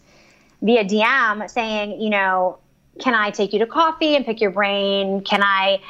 [0.61, 2.57] via DM saying, you know,
[2.99, 5.21] can I take you to coffee and pick your brain?
[5.21, 5.81] Can I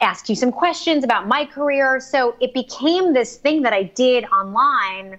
[0.00, 1.98] ask you some questions about my career?
[2.00, 5.18] So it became this thing that I did online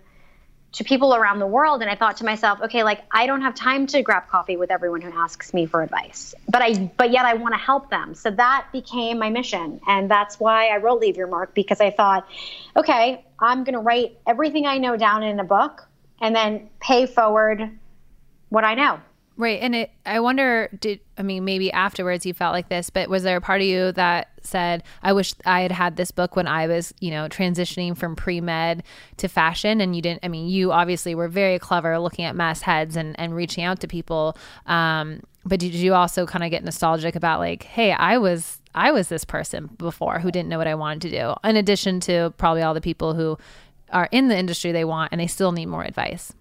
[0.72, 3.56] to people around the world and I thought to myself, okay, like I don't have
[3.56, 6.36] time to grab coffee with everyone who asks me for advice.
[6.48, 8.14] But I but yet I want to help them.
[8.14, 9.82] So that became my mission.
[9.88, 12.28] And that's why I wrote Leave Your Mark because I thought,
[12.76, 15.88] okay, I'm going to write everything I know down in a book
[16.22, 17.80] and then pay forward
[18.50, 19.00] what I know.
[19.40, 19.62] Right.
[19.62, 23.24] And it, I wonder, did, I mean, maybe afterwards you felt like this, but was
[23.24, 26.46] there a part of you that said, I wish I had had this book when
[26.46, 28.84] I was, you know, transitioning from pre med
[29.16, 29.80] to fashion?
[29.80, 33.34] And you didn't, I mean, you obviously were very clever looking at mastheads and, and
[33.34, 34.36] reaching out to people.
[34.66, 38.92] Um, but did you also kind of get nostalgic about like, hey, I was, I
[38.92, 42.34] was this person before who didn't know what I wanted to do, in addition to
[42.38, 43.38] probably all the people who
[43.90, 46.34] are in the industry they want and they still need more advice?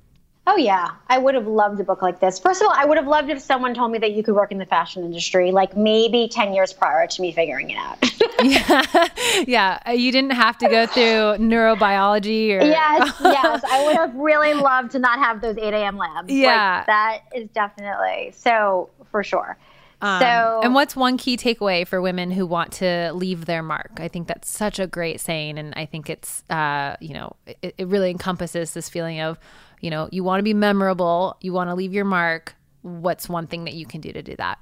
[0.50, 2.38] Oh yeah, I would have loved a book like this.
[2.38, 4.50] First of all, I would have loved if someone told me that you could work
[4.50, 7.98] in the fashion industry, like maybe ten years prior to me figuring it out.
[8.42, 9.08] yeah,
[9.46, 9.78] yeah.
[9.86, 12.64] Uh, you didn't have to go through neurobiology or.
[12.64, 13.62] Yes, yes.
[13.62, 15.98] I would have really loved to not have those eight a.m.
[15.98, 16.32] labs.
[16.32, 19.58] Yeah, like, that is definitely so for sure.
[20.00, 23.98] Um, so, and what's one key takeaway for women who want to leave their mark?
[23.98, 27.74] I think that's such a great saying, and I think it's, uh, you know, it,
[27.76, 29.38] it really encompasses this feeling of
[29.80, 32.54] you know, you want to be memorable, you want to leave your mark.
[32.82, 34.58] What's one thing that you can do to do that?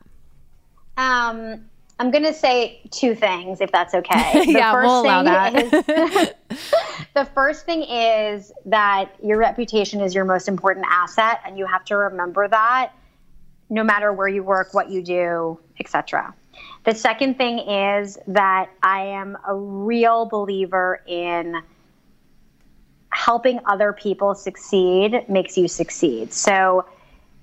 [0.97, 1.67] Um,
[1.99, 4.45] I'm going to say two things, if that's okay.
[4.47, 5.55] The yeah, first we'll allow that.
[5.55, 5.71] is,
[7.15, 11.85] the first thing is that your reputation is your most important asset, and you have
[11.87, 12.93] to remember that
[13.69, 16.35] no matter where you work, what you do, etc.
[16.85, 21.57] The second thing is that I am a real believer in
[23.17, 26.33] helping other people succeed makes you succeed.
[26.33, 26.85] So,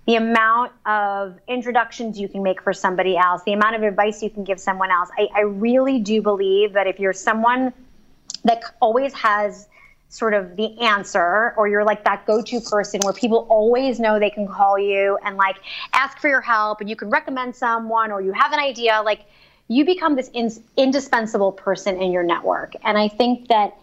[0.06, 4.30] the amount of introductions you can make for somebody else, the amount of advice you
[4.30, 7.74] can give someone else, I, I really do believe that if you're someone
[8.44, 9.68] that always has
[10.10, 14.30] sort of the answer or you're like that go-to person where people always know they
[14.30, 15.56] can call you and like
[15.94, 19.22] ask for your help and you can recommend someone or you have an idea like
[19.70, 23.76] you become this in- indispensable person in your network and i think that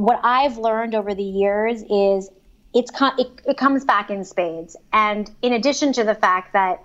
[0.00, 2.30] what I've learned over the years is
[2.72, 4.74] it's it, it comes back in spades.
[4.94, 6.82] And in addition to the fact that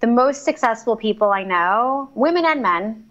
[0.00, 3.08] the most successful people I know, women and men,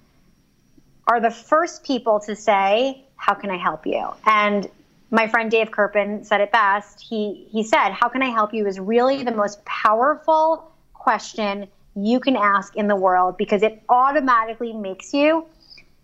[1.07, 4.69] are the first people to say, "How can I help you?" And
[5.09, 6.99] my friend Dave Kerpen said it best.
[6.99, 12.19] He he said, "How can I help you?" is really the most powerful question you
[12.19, 15.45] can ask in the world because it automatically makes you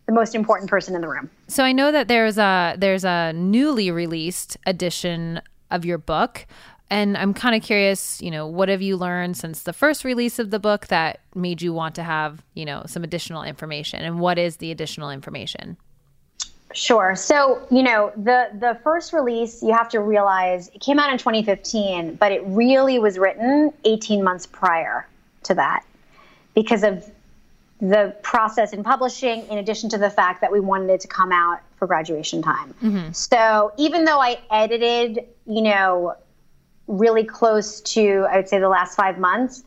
[0.10, 1.30] the most important person in the room.
[1.48, 6.48] So I know that there's a there's a newly released edition of your book
[6.90, 10.40] and I'm kind of curious, you know, what have you learned since the first release
[10.40, 14.20] of the book that made you want to have, you know, some additional information and
[14.20, 15.78] what is the additional information?
[16.74, 17.16] Sure.
[17.16, 21.20] So, you know, the the first release, you have to realize it came out in
[21.20, 25.08] 2015, but it really was written 18 months prior
[25.44, 25.84] to that
[26.56, 27.08] because of
[27.82, 31.32] the process in publishing, in addition to the fact that we wanted it to come
[31.32, 32.74] out for graduation time.
[32.84, 33.12] Mm-hmm.
[33.14, 36.16] So even though I edited, you know,
[36.88, 39.64] really close to, I would say, the last five months,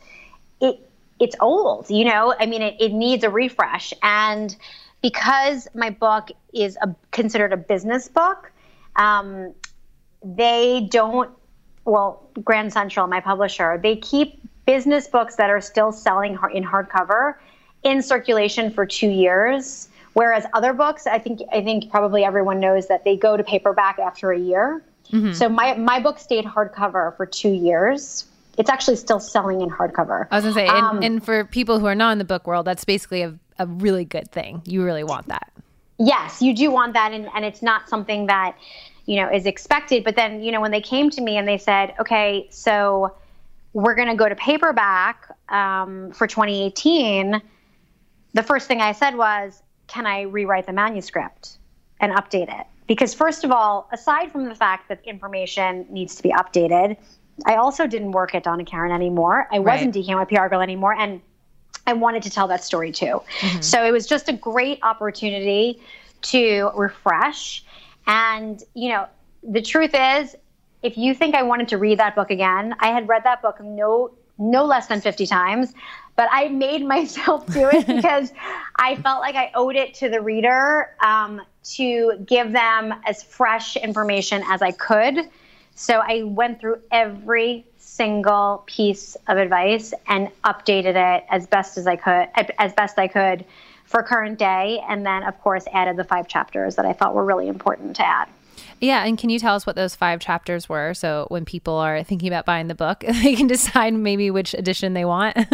[0.61, 0.79] it
[1.21, 1.89] it's old.
[1.89, 3.95] You know, I mean, it, it needs a refresh.
[4.03, 4.55] And
[5.03, 8.53] because my book is a, considered a business book,
[8.97, 9.55] um,
[10.23, 11.31] they don't.
[11.85, 17.35] Well, Grand Central, my publisher, they keep business books that are still selling in hardcover
[17.83, 19.89] in circulation for two years.
[20.15, 23.99] Whereas other books, I think I think probably everyone knows that they go to paperback
[23.99, 24.83] after a year.
[25.11, 25.33] Mm-hmm.
[25.33, 28.27] So my my book stayed hardcover for two years.
[28.59, 30.27] It's actually still selling in hardcover.
[30.31, 32.47] I was gonna say, um, and, and, for people who are not in the book
[32.47, 34.61] world, that's basically a, a really good thing.
[34.67, 35.51] You really want that.
[35.99, 38.57] Yes, you do want that, and, and it's not something that
[39.07, 40.05] you know is expected.
[40.05, 43.15] But then you know when they came to me and they said, okay, so
[43.73, 47.41] we're going to go to paperback um, for 2018
[48.35, 51.59] the first thing I said was, can I rewrite the manuscript
[52.01, 52.67] and update it?
[52.87, 56.97] Because, first of all, aside from the fact that information needs to be updated,
[57.47, 59.49] I also didn't work at Donna Karan anymore.
[59.51, 60.05] I wasn't right.
[60.05, 60.95] DKNY PR girl anymore.
[60.95, 61.21] And
[61.87, 63.23] I wanted to tell that story too.
[63.41, 63.61] Mm-hmm.
[63.61, 65.81] So it was just a great opportunity
[66.23, 67.65] to refresh.
[68.07, 69.07] And, you know,
[69.43, 70.37] the truth is,
[70.83, 73.61] if you think I wanted to read that book again, I had read that book
[73.61, 75.75] no no less than 50 times,
[76.23, 78.33] but I made myself do it because
[78.77, 81.41] I felt like I owed it to the reader um,
[81.75, 85.29] to give them as fresh information as I could.
[85.75, 91.89] So I went through every single piece of advice and updated it as best as
[91.89, 93.45] I could, as best I could
[93.85, 94.81] for current day.
[94.89, 98.07] And then, of course, added the five chapters that I thought were really important to
[98.07, 98.29] add.
[98.81, 100.95] Yeah, and can you tell us what those five chapters were?
[100.95, 104.95] So when people are thinking about buying the book, they can decide maybe which edition
[104.95, 105.37] they want.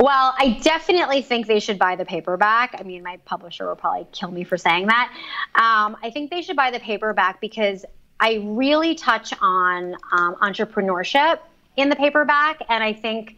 [0.00, 2.74] well, I definitely think they should buy the paperback.
[2.78, 5.12] I mean, my publisher will probably kill me for saying that.
[5.54, 7.84] Um, I think they should buy the paperback because
[8.18, 11.38] I really touch on um, entrepreneurship
[11.76, 13.36] in the paperback, and I think,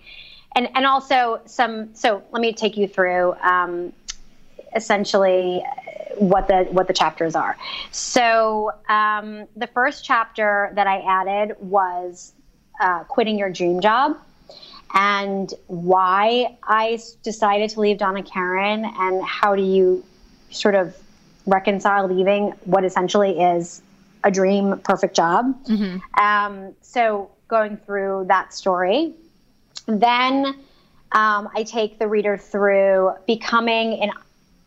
[0.57, 1.95] and and also some.
[1.95, 3.35] So let me take you through.
[3.35, 3.93] Um,
[4.75, 5.63] essentially
[6.17, 7.57] what the what the chapters are.
[7.91, 12.33] So um, the first chapter that I added was
[12.81, 14.17] uh, quitting your dream job
[14.95, 20.05] and why I decided to leave Donna Karan and how do you
[20.51, 20.97] sort of
[21.47, 23.83] reconcile leaving what essentially is
[24.23, 25.47] a dream perfect job.
[25.67, 26.23] Mm-hmm.
[26.23, 29.13] Um, so going through that story,
[29.87, 30.47] then
[31.13, 34.11] um, I take the reader through becoming an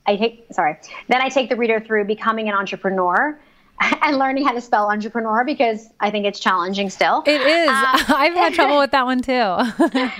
[0.07, 0.77] I take sorry.
[1.07, 3.37] Then I take the reader through becoming an entrepreneur
[4.01, 7.23] and learning how to spell entrepreneur because I think it's challenging still.
[7.25, 7.69] It is.
[7.69, 7.75] Um,
[8.15, 9.31] I've had trouble with that one too.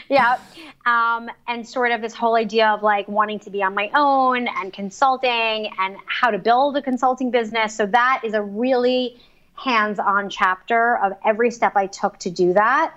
[0.10, 0.38] yeah.
[0.86, 4.47] Um, and sort of this whole idea of like wanting to be on my own
[4.47, 7.76] and consulting and how to build a consulting business.
[7.76, 9.17] So that is a really
[9.56, 12.93] hands on chapter of every step I took to do that.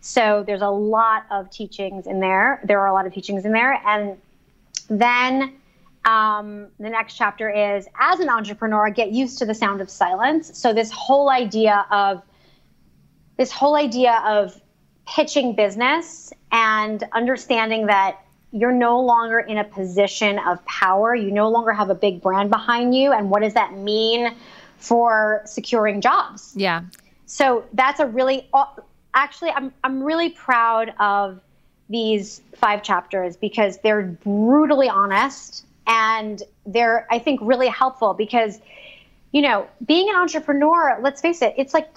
[0.00, 2.60] So there's a lot of teachings in there.
[2.64, 3.80] There are a lot of teachings in there.
[3.86, 4.16] And
[4.88, 5.54] then
[6.04, 10.58] um, the next chapter is as an entrepreneur, get used to the sound of silence.
[10.58, 12.22] So this whole idea of
[13.36, 14.60] this whole idea of
[15.06, 18.20] pitching business and understanding that
[18.52, 21.14] you're no longer in a position of power.
[21.14, 23.12] You no longer have a big brand behind you.
[23.12, 24.34] And what does that mean
[24.78, 26.52] for securing jobs?
[26.56, 26.82] Yeah.
[27.26, 28.48] So that's a really,
[29.12, 31.40] actually, I'm, I'm really proud of
[31.88, 38.60] these five chapters because they're brutally honest and they're i think really helpful because
[39.32, 41.88] you know being an entrepreneur let's face it it's like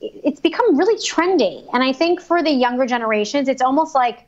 [0.00, 4.26] it's become really trendy and i think for the younger generations it's almost like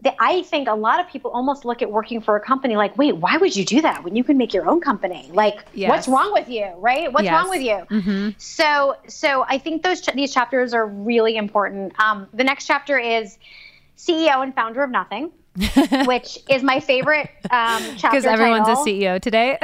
[0.00, 2.96] the, I think a lot of people almost look at working for a company like,
[2.96, 5.28] wait, why would you do that when you can make your own company?
[5.32, 5.88] Like, yes.
[5.88, 7.12] what's wrong with you, right?
[7.12, 7.32] What's yes.
[7.32, 7.84] wrong with you?
[7.90, 8.28] Mm-hmm.
[8.38, 11.98] So, so I think those ch- these chapters are really important.
[11.98, 13.38] Um, the next chapter is
[13.96, 15.32] CEO and founder of nothing.
[16.06, 18.10] Which is my favorite um, chapter.
[18.10, 18.82] Because everyone's title.
[18.82, 19.58] a CEO today.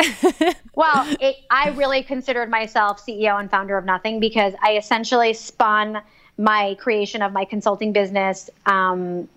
[0.74, 6.02] well, it, I really considered myself CEO and founder of nothing because I essentially spun
[6.36, 9.28] my creation of my consulting business um,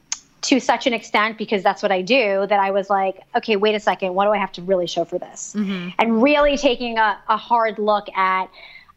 [0.42, 3.76] to such an extent because that's what I do that I was like, okay, wait
[3.76, 5.54] a second, what do I have to really show for this?
[5.56, 5.90] Mm-hmm.
[6.00, 8.50] And really taking a, a hard look at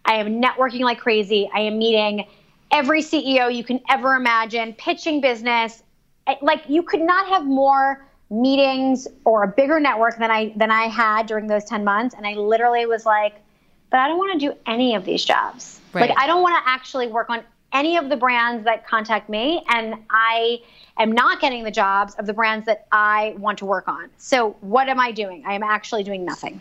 [0.05, 1.51] I am networking like crazy.
[1.55, 2.27] I am meeting
[2.71, 5.83] every CEO you can ever imagine, pitching business,
[6.43, 10.85] like you could not have more meetings or a bigger network than I than I
[10.85, 13.35] had during those 10 months and I literally was like
[13.91, 15.81] but I don't want to do any of these jobs.
[15.93, 16.09] Right.
[16.09, 19.65] Like I don't want to actually work on any of the brands that contact me
[19.69, 20.59] and I
[20.99, 24.11] am not getting the jobs of the brands that I want to work on.
[24.17, 25.45] So what am I doing?
[25.47, 26.61] I am actually doing nothing.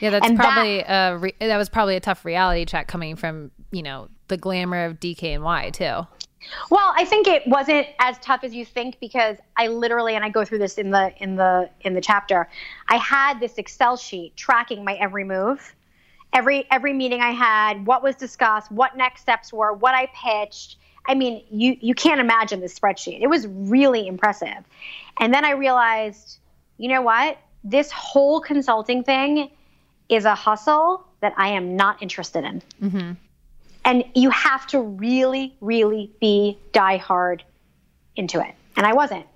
[0.00, 3.14] Yeah, that's and probably that, a re- that was probably a tough reality check coming
[3.14, 6.06] from, you know, the glamour of DKNY too.
[6.70, 10.28] Well, I think it wasn't as tough as you think because I literally and I
[10.28, 12.48] go through this in the in the in the chapter.
[12.88, 15.74] I had this Excel sheet tracking my every move.
[16.32, 20.76] Every every meeting I had, what was discussed, what next steps were, what I pitched.
[21.06, 23.20] I mean, you you can't imagine this spreadsheet.
[23.20, 24.64] It was really impressive.
[25.20, 26.38] And then I realized,
[26.78, 27.38] you know what?
[27.64, 29.50] This whole consulting thing
[30.08, 32.62] is a hustle that I am not interested in.
[32.82, 33.12] Mm-hmm.
[33.84, 37.40] And you have to really, really be diehard
[38.16, 38.54] into it.
[38.76, 39.26] And I wasn't.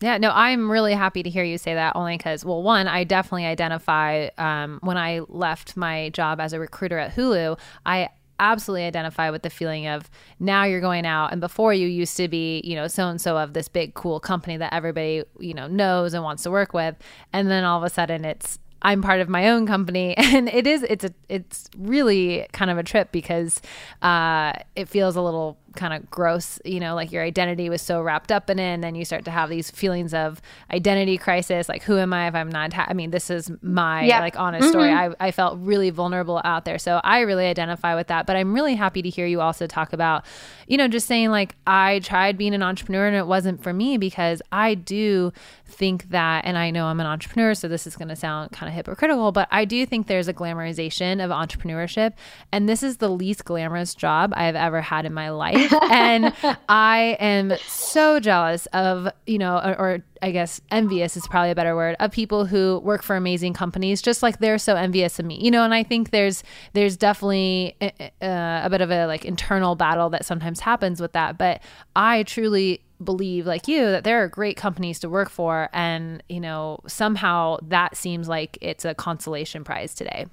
[0.00, 3.04] Yeah, no, I'm really happy to hear you say that only because, well, one, I
[3.04, 8.08] definitely identify um, when I left my job as a recruiter at Hulu, I
[8.40, 12.26] absolutely identify with the feeling of now you're going out and before you used to
[12.26, 15.66] be you know so and so of this big cool company that everybody you know
[15.66, 16.96] knows and wants to work with
[17.34, 20.66] and then all of a sudden it's I'm part of my own company, and it
[20.66, 23.60] is it's a it's really kind of a trip because
[24.02, 28.02] uh, it feels a little kind of gross, you know, like your identity was so
[28.02, 28.74] wrapped up in it.
[28.74, 30.40] And then you start to have these feelings of
[30.72, 31.68] identity crisis.
[31.68, 34.20] Like, who am I if I'm not, ha- I mean, this is my Yep.
[34.20, 34.88] like honest story.
[34.90, 35.14] Mm-hmm.
[35.20, 36.78] I, I felt really vulnerable out there.
[36.78, 38.26] So I really identify with that.
[38.26, 40.24] But I'm really happy to hear you also talk about,
[40.66, 43.96] you know, just saying like, I tried being an entrepreneur and it wasn't for me
[43.98, 45.32] because I do
[45.66, 48.68] think that, and I know I'm an entrepreneur, so this is going to sound kind
[48.68, 52.14] of hypocritical, but I do think there's a glamorization of entrepreneurship.
[52.50, 55.59] And this is the least glamorous job I've ever had in my life.
[55.90, 56.34] and
[56.68, 61.54] I am so jealous of, you know, or, or I guess envious is probably a
[61.54, 65.26] better word of people who work for amazing companies, just like they're so envious of
[65.26, 65.64] me, you know.
[65.64, 66.42] And I think there's
[66.72, 67.90] there's definitely uh,
[68.20, 71.38] a bit of a like internal battle that sometimes happens with that.
[71.38, 71.62] But
[71.96, 76.38] I truly believe like you that there are great companies to work for and you
[76.38, 80.26] know somehow that seems like it's a consolation prize today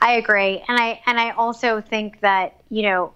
[0.00, 3.12] I agree, and I and I also think that you know,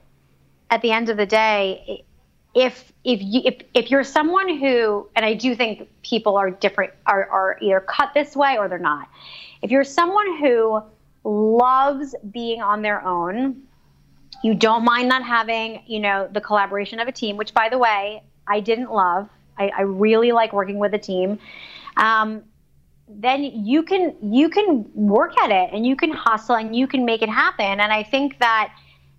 [0.74, 2.04] at the end of the day,
[2.52, 6.92] if if you if, if you're someone who, and I do think people are different,
[7.06, 9.08] are are either cut this way or they're not.
[9.62, 10.82] If you're someone who
[11.22, 13.62] loves being on their own,
[14.42, 17.78] you don't mind not having you know the collaboration of a team, which by the
[17.78, 19.28] way, I didn't love.
[19.56, 21.38] I, I really like working with a team.
[21.96, 22.42] Um,
[23.06, 27.04] then you can you can work at it and you can hustle and you can
[27.04, 28.74] make it happen and i think that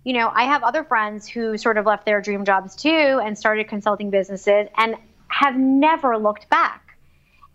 [0.06, 3.36] you know i have other friends who sort of left their dream jobs too and
[3.36, 4.94] started consulting businesses and
[5.28, 6.96] have never looked back.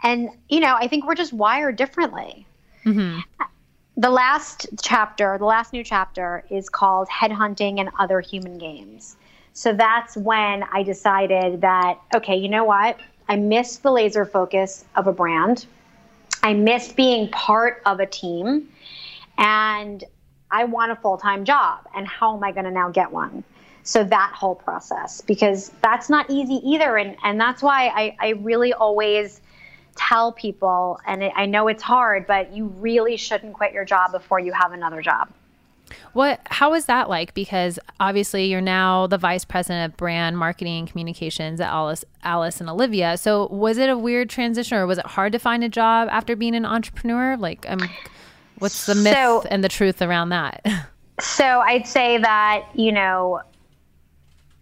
[0.03, 2.45] And you know i think we're just wired differently.
[2.85, 3.21] Mm-hmm.
[3.95, 9.15] The last chapter the last new chapter is called headhunting and other human games.
[9.53, 12.99] So that's when i decided that okay you know what?
[13.29, 15.65] I missed the laser focus of a brand.
[16.43, 18.67] I miss being part of a team.
[19.37, 20.03] And
[20.51, 21.87] I want a full time job.
[21.95, 23.43] And how am I going to now get one?
[23.83, 26.97] So that whole process, because that's not easy either.
[26.97, 29.41] And, and that's why I, I really always
[29.95, 34.39] tell people, and I know it's hard, but you really shouldn't quit your job before
[34.39, 35.29] you have another job.
[36.13, 37.33] What how is that like?
[37.33, 42.61] Because obviously you're now the vice president of brand marketing and communications at Alice Alice
[42.61, 43.17] and Olivia.
[43.17, 46.35] So was it a weird transition or was it hard to find a job after
[46.35, 47.35] being an entrepreneur?
[47.35, 47.89] Like um
[48.61, 50.65] what's the myth So- and the truth around that?
[51.19, 53.41] So I'd say that, you know,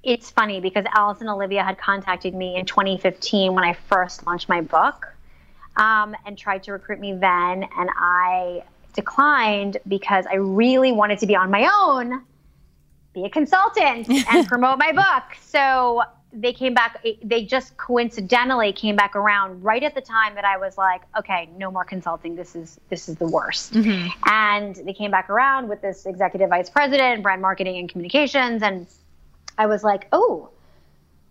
[0.04, 4.50] it's funny because Alice and Olivia had contacted me in 2015 when I first launched
[4.50, 5.06] my book
[5.78, 7.64] um, and tried to recruit me then.
[7.78, 12.24] And I declined because I really wanted to be on my own,
[13.14, 15.38] be a consultant, and promote my book.
[15.42, 20.46] So they came back, they just coincidentally came back around right at the time that
[20.46, 22.36] I was like, okay, no more consulting.
[22.36, 23.74] This is this is the worst.
[23.74, 24.10] Mm-hmm.
[24.30, 28.86] And they came back around with this executive vice president, brand marketing and communications, and
[29.58, 30.50] I was like, oh,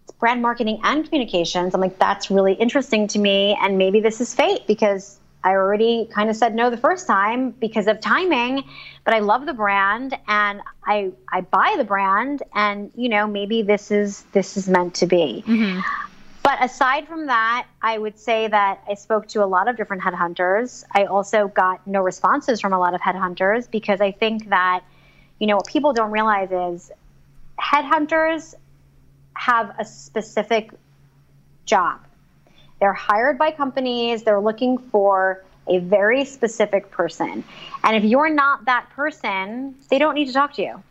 [0.03, 1.75] it's brand marketing and communications.
[1.75, 6.07] I'm like, that's really interesting to me, and maybe this is fate because I already
[6.13, 8.65] kind of said no the first time because of timing,
[9.05, 13.63] but I love the brand and I I buy the brand, and you know maybe
[13.63, 15.43] this is this is meant to be.
[15.47, 15.81] Mm-hmm.
[16.43, 20.03] But aside from that, I would say that I spoke to a lot of different
[20.03, 20.85] headhunters.
[20.93, 24.83] I also got no responses from a lot of headhunters because I think that,
[25.39, 26.91] you know, what people don't realize is
[27.59, 28.55] headhunters
[29.35, 30.71] have a specific
[31.67, 32.01] job.
[32.81, 37.45] They're hired by companies, they're looking for a very specific person.
[37.85, 40.83] And if you're not that person, they don't need to talk to you.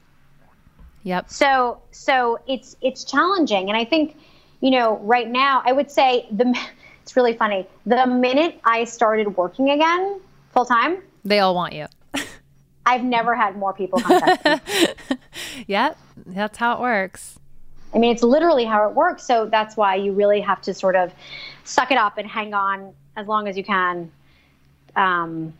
[1.03, 1.29] yep.
[1.29, 4.15] So so it's it's challenging, and I think
[4.61, 6.53] you know right now I would say the
[7.01, 7.65] it's really funny.
[7.85, 10.19] The minute I started working again
[10.51, 11.87] full time, They all want you.
[12.85, 15.17] I've never had more people contact me.
[15.67, 15.97] Yep.
[16.27, 17.37] That's how it works.
[17.93, 19.23] I mean, it's literally how it works.
[19.25, 21.11] So that's why you really have to sort of
[21.67, 24.11] suck it up and hang on as long as you can.
[24.95, 25.53] Um,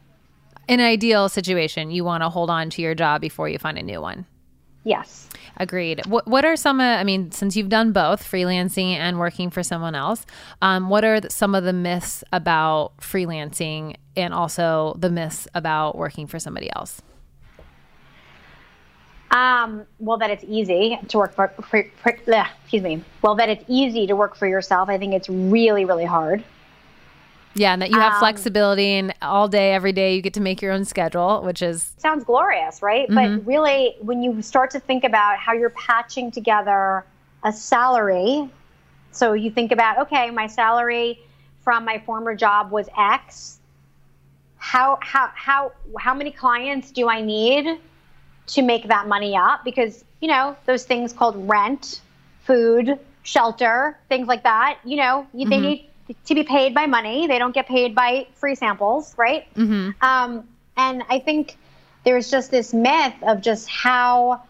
[0.67, 3.77] In an ideal situation, you want to hold on to your job before you find
[3.77, 4.25] a new one.
[4.83, 5.29] yes.
[5.59, 6.05] Agreed.
[6.05, 6.79] What What are some?
[6.79, 10.23] Uh, I mean, since you've done both freelancing and working for someone else,
[10.61, 15.97] um, what are th- some of the myths about freelancing and also the myths about
[15.97, 17.01] working for somebody else?
[19.31, 23.03] Um, well, that it's easy to work for, for, for bleh, excuse me.
[23.21, 24.87] Well, that it's easy to work for yourself.
[24.89, 26.43] I think it's really, really hard.
[27.53, 30.41] Yeah, and that you have Um, flexibility and all day, every day, you get to
[30.41, 33.07] make your own schedule, which is sounds glorious, right?
[33.09, 37.03] But really, when you start to think about how you're patching together
[37.43, 38.47] a salary,
[39.11, 41.19] so you think about, okay, my salary
[41.63, 43.59] from my former job was X.
[44.57, 47.79] How how how how many clients do I need
[48.47, 49.63] to make that money up?
[49.63, 52.01] Because you know, those things called rent,
[52.43, 54.79] food, shelter, things like that.
[54.83, 55.89] You know, you, they need
[56.25, 57.27] to be paid by money.
[57.27, 59.45] They don't get paid by free samples, right?
[60.01, 61.57] Um, and I think
[62.03, 64.41] there's just this myth of just how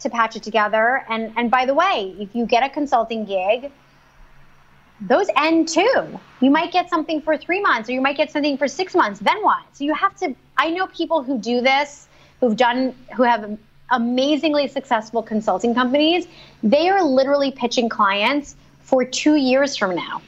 [0.00, 1.04] to patch it together.
[1.08, 3.70] And and by the way, if you get a consulting gig,
[5.00, 6.20] those end too.
[6.40, 9.20] You might get something for three months, or you might get something for six months.
[9.20, 9.62] Then what?
[9.72, 10.34] So you have to.
[10.58, 12.06] I know people who do this,
[12.40, 13.58] who've done, who have
[13.90, 16.26] amazingly successful consulting companies.
[16.62, 20.22] They are literally pitching clients for two years from now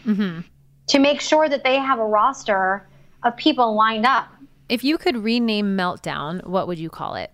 [0.89, 2.87] to make sure that they have a roster
[3.23, 4.29] of people lined up.
[4.69, 7.31] If you could rename Meltdown, what would you call it?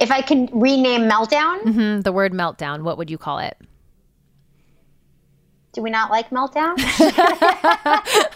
[0.00, 3.56] If I can rename Meltdown, Hmm, the word meltdown, what would you call it?
[5.76, 6.74] Do we not like Meltdown?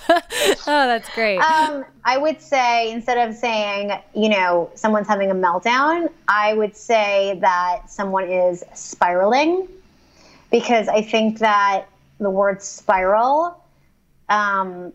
[0.67, 1.39] Oh, that's great.
[1.39, 6.77] um, I would say instead of saying, you know, someone's having a meltdown, I would
[6.77, 9.69] say that someone is spiraling
[10.51, 11.87] because I think that
[12.19, 13.63] the word spiral,
[14.29, 14.93] um,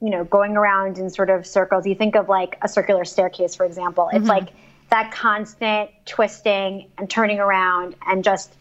[0.00, 3.54] you know, going around in sort of circles, you think of like a circular staircase,
[3.54, 4.10] for example.
[4.12, 4.50] It's like
[4.90, 8.54] that constant twisting and turning around and just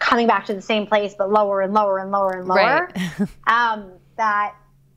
[0.00, 2.90] coming back to the same place, but lower and lower and lower and lower.
[3.46, 4.56] um, that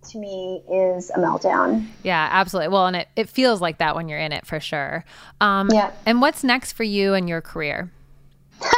[0.10, 1.86] to me is a meltdown.
[2.04, 2.70] yeah, absolutely.
[2.70, 5.06] Well, and it, it feels like that when you're in it for sure.
[5.40, 5.92] Um, Yeah.
[6.06, 7.92] And what's next for you and your career?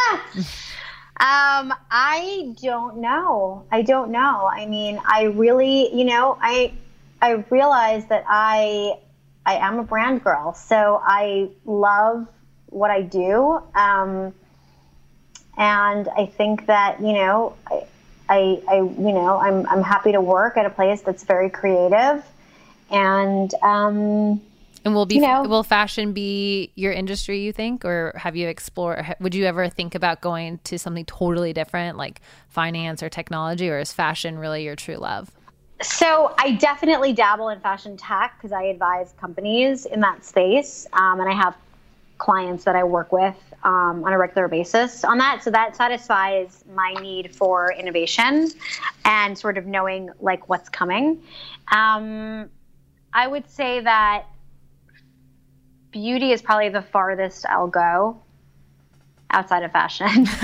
[1.17, 3.65] Um, I don't know.
[3.71, 4.49] I don't know.
[4.51, 6.73] I mean, I really, you know, I
[7.21, 8.99] I realize that I
[9.45, 12.27] I am a brand girl, so I love
[12.65, 13.61] what I do.
[13.75, 14.33] Um,
[15.57, 17.83] and I think that you know, I,
[18.29, 22.23] I, I you know, I'm I'm happy to work at a place that's very creative,
[22.91, 24.41] and um,
[24.83, 27.39] And will be You know- will fashion be your industry?
[27.39, 29.15] You think, or have you explored?
[29.19, 33.79] Would you ever think about going to something totally different, like finance or technology, or
[33.79, 35.31] is fashion really your true love?
[35.81, 41.19] So I definitely dabble in fashion tech because I advise companies in that space, um,
[41.19, 41.55] and I have
[42.17, 45.43] clients that I work with um, on a regular basis on that.
[45.43, 48.49] So that satisfies my need for innovation
[49.03, 51.21] and sort of knowing like what's coming.
[51.71, 52.49] Um,
[53.13, 54.25] I would say that
[55.91, 58.21] beauty is probably the farthest I'll go
[59.31, 60.27] outside of fashion.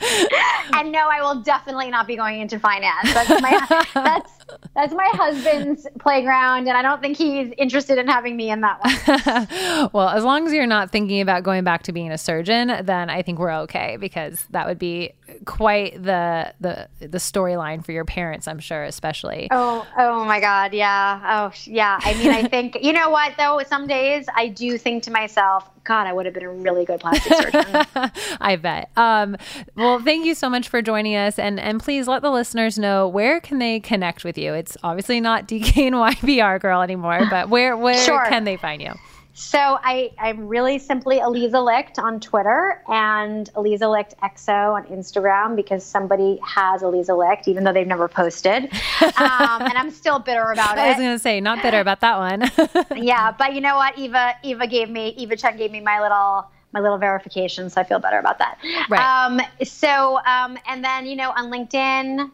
[0.72, 3.12] and no, I will definitely not be going into finance.
[3.12, 4.32] That's my that's
[4.74, 8.80] that's my husband's playground, and I don't think he's interested in having me in that
[8.80, 9.90] one.
[9.92, 13.10] Well, as long as you're not thinking about going back to being a surgeon, then
[13.10, 15.12] I think we're okay because that would be
[15.44, 19.48] quite the the the storyline for your parents, I'm sure, especially.
[19.50, 21.20] Oh, oh my God, yeah,
[21.50, 21.98] oh yeah.
[22.02, 23.60] I mean, I think you know what though.
[23.68, 27.00] Some days I do think to myself, God, I would have been a really good
[27.00, 27.86] plastic surgeon.
[28.40, 28.90] I bet.
[28.96, 29.36] Um,
[29.76, 33.08] well, thank you so much for joining us, and and please let the listeners know
[33.08, 34.54] where can they connect with you.
[34.54, 38.24] It's obviously not DKNY PR girl anymore, but where where Sure.
[38.26, 38.92] can they find you?
[39.40, 45.56] So I, I'm really simply Aliza Licht on Twitter and Aliza Licht XO on Instagram
[45.56, 48.64] because somebody has Aliza Licht, even though they've never posted.
[49.00, 50.80] Um, and I'm still bitter about it.
[50.82, 52.50] I was going to say not bitter about that one.
[53.02, 53.98] Yeah, but you know what?
[53.98, 57.84] Eva Eva gave me Eva Chen gave me my little my little verification, so I
[57.84, 58.58] feel better about that.
[58.90, 59.00] Right.
[59.00, 62.30] Um, so um, and then you know on LinkedIn.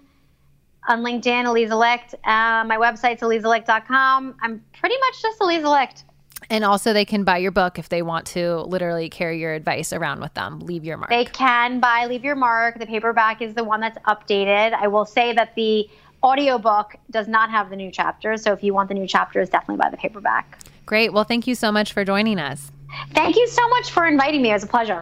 [0.88, 2.14] On LinkedIn, Aliza Licht.
[2.24, 4.36] Uh, my website's alizalicht.com.
[4.40, 6.04] I'm pretty much just Aliza Licht.
[6.50, 9.92] And also, they can buy your book if they want to literally carry your advice
[9.92, 10.60] around with them.
[10.60, 11.10] Leave your mark.
[11.10, 12.78] They can buy Leave Your Mark.
[12.78, 14.72] The paperback is the one that's updated.
[14.74, 15.88] I will say that the
[16.22, 18.42] audiobook does not have the new chapters.
[18.42, 20.58] So if you want the new chapters, definitely buy the paperback.
[20.84, 21.12] Great.
[21.12, 22.70] Well, thank you so much for joining us.
[23.12, 24.50] Thank you so much for inviting me.
[24.50, 25.00] It was a pleasure.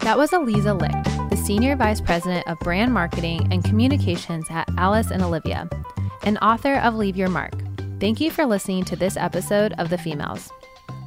[0.00, 5.10] That was Aliza Licht, the Senior Vice President of Brand Marketing and Communications at Alice
[5.10, 5.68] and Olivia,
[6.22, 7.52] and author of Leave Your Mark.
[8.00, 10.50] Thank you for listening to this episode of The Femails.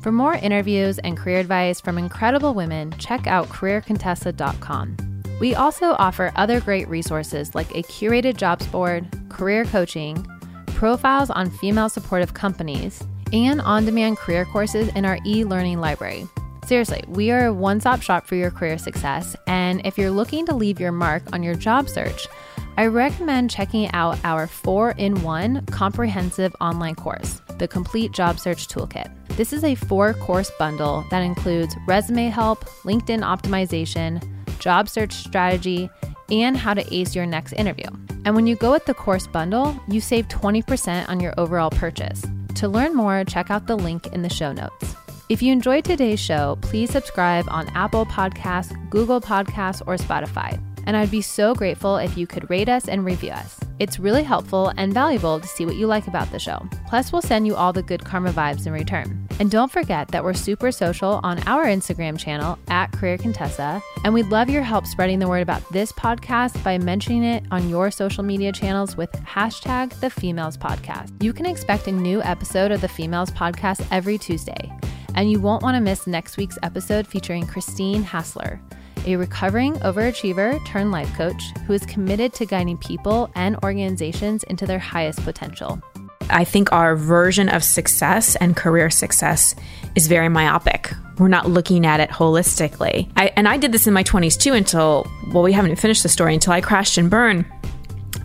[0.04, 5.24] For more interviews and career advice from incredible women, check out careercontessa.com.
[5.40, 10.24] We also offer other great resources like a curated jobs board, career coaching,
[10.68, 16.28] profiles on female supportive companies, and on demand career courses in our e learning library.
[16.68, 19.36] Seriously, we are a one stop shop for your career success.
[19.48, 22.28] And if you're looking to leave your mark on your job search,
[22.76, 28.68] I recommend checking out our four in one comprehensive online course, the Complete Job Search
[28.68, 29.12] Toolkit.
[29.38, 34.24] This is a four course bundle that includes resume help, LinkedIn optimization,
[34.58, 35.88] job search strategy,
[36.32, 37.88] and how to ace your next interview.
[38.26, 42.24] And when you go with the course bundle, you save 20% on your overall purchase.
[42.56, 44.96] To learn more, check out the link in the show notes.
[45.30, 50.60] If you enjoyed today's show, please subscribe on Apple Podcasts, Google Podcasts, or Spotify.
[50.86, 53.60] And I'd be so grateful if you could rate us and review us.
[53.80, 56.68] It's really helpful and valuable to see what you like about the show.
[56.88, 59.28] Plus, we'll send you all the good karma vibes in return.
[59.40, 64.14] And don't forget that we're super social on our Instagram channel at Career Contessa, and
[64.14, 67.90] we'd love your help spreading the word about this podcast by mentioning it on your
[67.90, 71.12] social media channels with hashtag the Femails Podcast.
[71.24, 74.72] You can expect a new episode of the Femails Podcast every Tuesday.
[75.16, 78.62] And you won't want to miss next week's episode featuring Christine Hassler,
[79.06, 84.66] a recovering overachiever turned life coach who is committed to guiding people and organizations into
[84.66, 85.82] their highest potential.
[86.30, 89.56] I think our version of success and career success
[89.96, 90.94] is very myopic.
[91.18, 93.12] We're not looking at it holistically.
[93.16, 96.10] I, and I did this in my 20s too until, well, we haven't finished the
[96.10, 97.46] story, until I crashed and burned.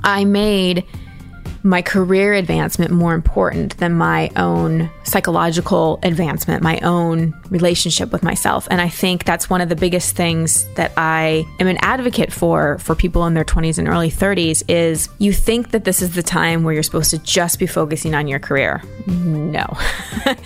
[0.05, 0.85] I made
[1.63, 8.69] my career advancement more important than my own psychological advancement, my own relationship with myself.
[8.71, 12.79] And I think that's one of the biggest things that I am an advocate for
[12.79, 16.23] for people in their 20s and early 30s is you think that this is the
[16.23, 18.83] time where you're supposed to just be focusing on your career.
[19.07, 19.67] No.